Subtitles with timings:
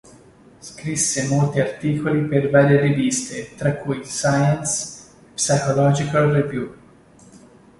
[0.59, 6.75] Scrisse molti articoli per varie riviste, tra cui "Science" e "Psychological Review".